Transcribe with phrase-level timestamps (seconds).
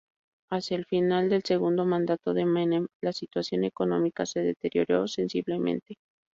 [0.49, 5.97] Hacía el final del segundo mandato de Menem, la situación económica se deterioró sensiblemente.